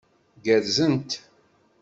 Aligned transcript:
Gerrzent. 0.43 1.09